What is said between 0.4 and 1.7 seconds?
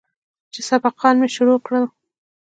چې سبقان مې شروع